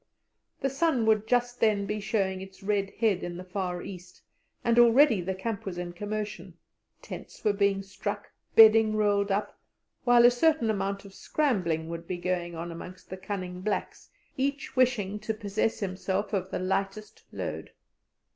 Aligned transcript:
The 0.61 0.69
sun 0.71 1.05
would 1.05 1.27
just 1.27 1.59
then 1.59 1.85
be 1.85 1.99
showing 1.99 2.41
its 2.41 2.63
red 2.63 2.89
head 2.89 3.21
in 3.21 3.37
the 3.37 3.43
far 3.43 3.83
east, 3.83 4.23
and 4.65 4.79
already 4.79 5.21
the 5.21 5.35
camp 5.35 5.63
was 5.63 5.77
in 5.77 5.93
commotion; 5.93 6.55
tents 7.03 7.43
were 7.43 7.53
being 7.53 7.83
struck, 7.83 8.31
bedding 8.55 8.95
rolled 8.95 9.29
up, 9.31 9.59
while 10.03 10.25
a 10.25 10.31
certain 10.31 10.71
amount 10.71 11.05
of 11.05 11.13
scrambling 11.13 11.87
would 11.87 12.07
be 12.07 12.17
going 12.17 12.55
on 12.55 12.71
amongst 12.71 13.11
the 13.11 13.17
cunning 13.17 13.61
blacks, 13.61 14.09
each 14.37 14.75
wishing 14.75 15.19
to 15.19 15.35
possess 15.35 15.81
himself 15.81 16.33
of 16.33 16.49
the 16.49 16.57
lightest 16.57 17.21
load. 17.31 17.69